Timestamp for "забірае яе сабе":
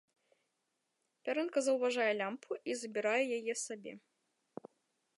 2.83-3.93